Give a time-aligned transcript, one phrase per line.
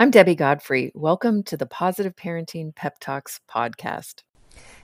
[0.00, 0.92] I'm Debbie Godfrey.
[0.94, 4.22] Welcome to the Positive Parenting Pep Talks podcast.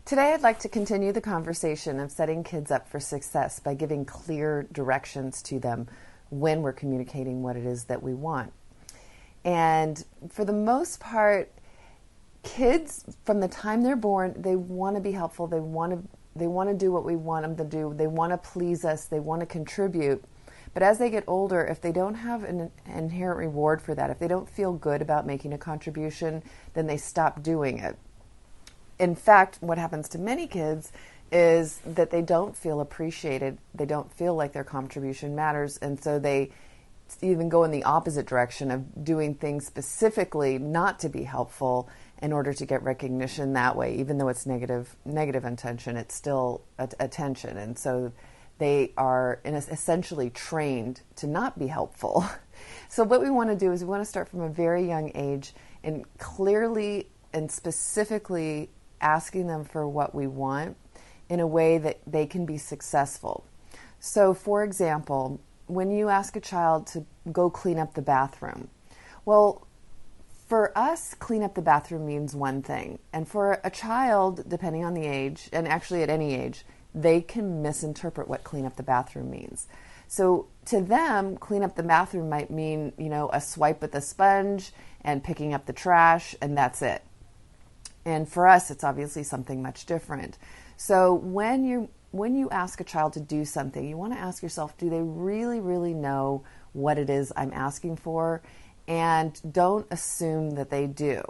[0.05, 4.05] Today, I'd like to continue the conversation of setting kids up for success by giving
[4.05, 5.87] clear directions to them
[6.31, 8.53] when we're communicating what it is that we want.
[9.45, 11.49] And for the most part,
[12.43, 15.46] kids from the time they're born, they want to be helpful.
[15.46, 17.94] They want to they want to do what we want them to do.
[17.94, 19.05] They want to please us.
[19.05, 20.25] They want to contribute.
[20.75, 24.19] But as they get older, if they don't have an inherent reward for that, if
[24.19, 26.43] they don't feel good about making a contribution,
[26.75, 27.97] then they stop doing it.
[28.99, 30.93] In fact, what happens to many kids
[31.31, 36.19] is that they don't feel appreciated, they don't feel like their contribution matters, and so
[36.19, 36.50] they
[37.20, 41.89] even go in the opposite direction of doing things specifically not to be helpful
[42.22, 43.94] in order to get recognition that way.
[43.97, 47.59] Even though it's negative negative intention it's still attention.
[47.59, 48.12] And so
[48.58, 52.24] they are essentially trained to not be helpful.
[52.88, 55.10] So, what we want to do is we want to start from a very young
[55.16, 55.52] age
[55.83, 60.77] and clearly and specifically asking them for what we want
[61.28, 63.44] in a way that they can be successful.
[63.98, 68.69] So, for example, when you ask a child to go clean up the bathroom,
[69.25, 69.66] well,
[70.47, 72.98] for us, clean up the bathroom means one thing.
[73.12, 76.64] And for a child, depending on the age, and actually at any age,
[76.95, 79.67] they can misinterpret what clean up the bathroom means.
[80.06, 84.00] So to them, clean up the bathroom might mean, you know, a swipe with a
[84.00, 87.03] sponge and picking up the trash, and that's it.
[88.05, 90.39] And for us, it's obviously something much different.
[90.77, 94.41] So when you when you ask a child to do something, you want to ask
[94.41, 98.41] yourself, do they really, really know what it is I'm asking for?
[98.87, 101.22] And don't assume that they do.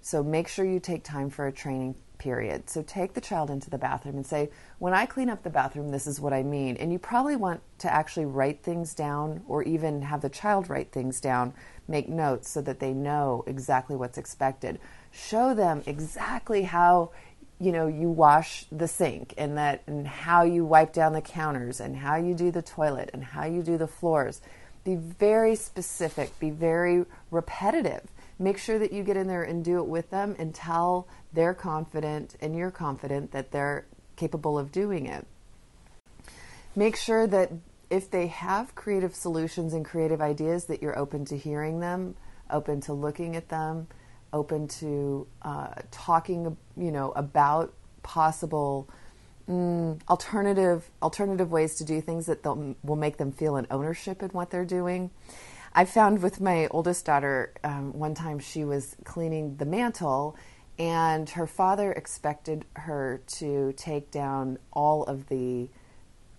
[0.00, 2.70] So make sure you take time for a training period.
[2.70, 5.88] So take the child into the bathroom and say, When I clean up the bathroom,
[5.88, 6.76] this is what I mean.
[6.76, 10.92] And you probably want to actually write things down or even have the child write
[10.92, 11.52] things down,
[11.88, 14.78] make notes so that they know exactly what's expected.
[15.10, 17.10] Show them exactly how
[17.58, 21.80] you know you wash the sink and that and how you wipe down the counters
[21.80, 24.40] and how you do the toilet and how you do the floors
[24.82, 28.02] be very specific be very repetitive
[28.42, 32.36] make sure that you get in there and do it with them until they're confident
[32.40, 33.86] and you're confident that they're
[34.16, 35.26] capable of doing it.
[36.74, 37.52] Make sure that
[37.90, 42.16] if they have creative solutions and creative ideas, that you're open to hearing them,
[42.50, 43.86] open to looking at them,
[44.32, 48.88] open to uh, talking, you know, about possible
[49.48, 54.30] mm, alternative alternative ways to do things that will make them feel an ownership in
[54.30, 55.10] what they're doing.
[55.74, 60.36] I found with my oldest daughter, um, one time she was cleaning the mantle,
[60.78, 65.70] and her father expected her to take down all of the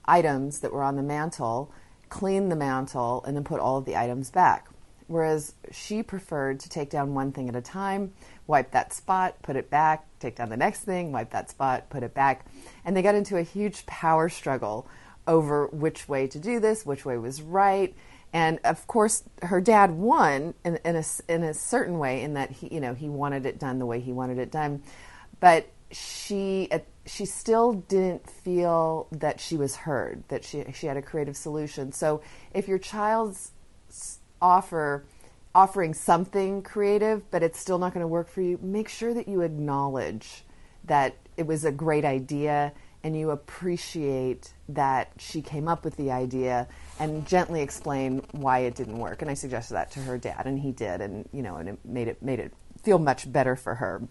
[0.06, 1.72] items that were on the mantle,
[2.10, 4.68] clean the mantle, and then put all of the items back.
[5.08, 8.14] Whereas she preferred to take down one thing at a time,
[8.46, 12.04] wipe that spot, put it back, take down the next thing, wipe that spot, put
[12.04, 12.46] it back.
[12.86, 14.88] And they got into a huge power struggle
[15.28, 17.96] over which way to do this, which way was right.
[18.34, 22.50] And of course, her dad won in, in, a, in a certain way, in that
[22.50, 24.82] he, you know, he wanted it done the way he wanted it done,
[25.40, 30.98] but she uh, she still didn't feel that she was heard, that she she had
[30.98, 31.92] a creative solution.
[31.92, 32.22] So
[32.54, 33.52] if your child's
[34.42, 35.06] offer
[35.54, 39.28] offering something creative, but it's still not going to work for you, make sure that
[39.28, 40.44] you acknowledge
[40.86, 46.12] that it was a great idea and you appreciate that she came up with the
[46.12, 46.68] idea
[47.00, 49.22] and gently explain why it didn't work.
[49.22, 51.80] And I suggested that to her dad, and he did, and you know, and it
[51.84, 54.04] made it made it feel much better for her.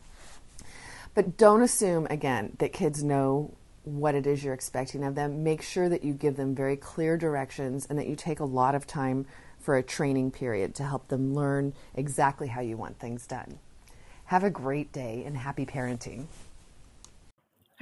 [1.15, 3.55] But don't assume again that kids know
[3.85, 5.43] what it is you're expecting of them.
[5.43, 8.75] Make sure that you give them very clear directions and that you take a lot
[8.75, 9.27] of time
[9.59, 13.59] for a training period to help them learn exactly how you want things done.
[14.27, 16.27] Have a great day and happy parenting.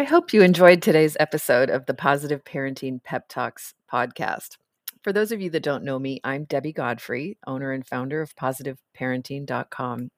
[0.01, 4.57] I hope you enjoyed today's episode of the Positive Parenting Pep Talks podcast.
[5.03, 8.35] For those of you that don't know me, I'm Debbie Godfrey, owner and founder of
[8.35, 10.09] positiveparenting.com.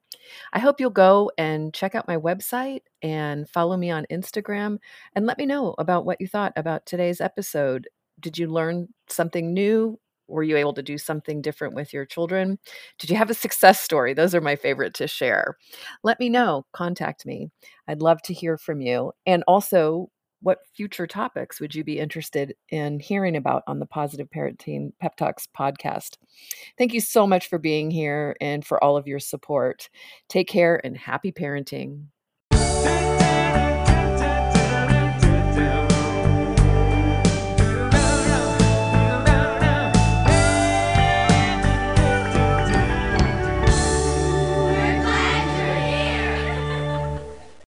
[0.52, 4.78] I hope you'll go and check out my website and follow me on Instagram
[5.16, 7.88] and let me know about what you thought about today's episode.
[8.20, 9.98] Did you learn something new?
[10.32, 12.58] Were you able to do something different with your children?
[12.98, 14.14] Did you have a success story?
[14.14, 15.56] Those are my favorite to share.
[16.02, 16.66] Let me know.
[16.72, 17.50] Contact me.
[17.88, 19.12] I'd love to hear from you.
[19.26, 20.10] And also,
[20.42, 25.16] what future topics would you be interested in hearing about on the Positive Parenting Pep
[25.16, 26.16] Talks podcast?
[26.76, 29.88] Thank you so much for being here and for all of your support.
[30.28, 32.06] Take care and happy parenting.